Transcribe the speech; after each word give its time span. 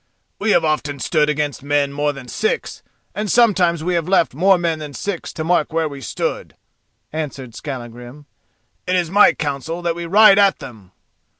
"We 0.39 0.49
have 0.49 0.65
often 0.65 0.97
stood 0.97 1.29
against 1.29 1.61
men 1.61 1.93
more 1.93 2.11
than 2.11 2.27
six, 2.27 2.81
and 3.13 3.31
sometimes 3.31 3.83
we 3.83 3.93
have 3.93 4.09
left 4.09 4.33
more 4.33 4.57
men 4.57 4.79
than 4.79 4.95
six 4.95 5.31
to 5.33 5.43
mark 5.43 5.71
where 5.71 5.87
we 5.87 6.01
stood," 6.01 6.55
answered 7.13 7.53
Skallagrim. 7.53 8.25
"It 8.87 8.95
is 8.95 9.11
my 9.11 9.33
counsel 9.33 9.83
that 9.83 9.93
we 9.93 10.07
ride 10.07 10.39
at 10.39 10.57
them!" 10.57 10.91